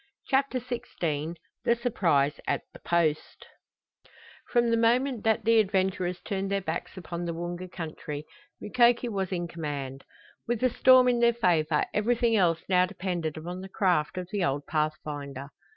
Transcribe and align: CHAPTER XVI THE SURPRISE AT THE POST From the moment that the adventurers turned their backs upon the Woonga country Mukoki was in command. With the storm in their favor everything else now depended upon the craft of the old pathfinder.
CHAPTER 0.29 0.59
XVI 0.59 1.35
THE 1.63 1.75
SURPRISE 1.75 2.39
AT 2.47 2.63
THE 2.73 2.79
POST 2.79 3.45
From 4.49 4.71
the 4.71 4.75
moment 4.75 5.23
that 5.25 5.45
the 5.45 5.59
adventurers 5.59 6.21
turned 6.21 6.49
their 6.49 6.59
backs 6.59 6.97
upon 6.97 7.25
the 7.25 7.35
Woonga 7.35 7.71
country 7.71 8.25
Mukoki 8.59 9.09
was 9.09 9.31
in 9.31 9.47
command. 9.47 10.03
With 10.47 10.59
the 10.59 10.71
storm 10.71 11.07
in 11.07 11.19
their 11.19 11.35
favor 11.35 11.85
everything 11.93 12.35
else 12.35 12.63
now 12.67 12.87
depended 12.87 13.37
upon 13.37 13.61
the 13.61 13.69
craft 13.69 14.17
of 14.17 14.27
the 14.31 14.43
old 14.43 14.65
pathfinder. 14.65 15.49